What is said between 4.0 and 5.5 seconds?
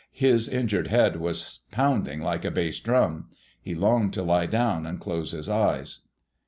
to lie down and close his